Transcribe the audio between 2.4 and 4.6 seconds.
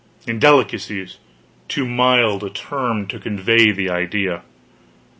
a term to convey the idea.